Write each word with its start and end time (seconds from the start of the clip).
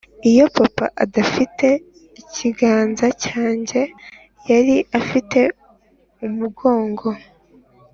“iyo 0.29 0.45
papa 0.57 0.85
adafite 1.03 1.67
ikiganza 2.21 3.07
cyanjye, 3.23 3.81
yari 4.49 4.75
afite 4.99 5.39
umugongo.” 6.27 7.09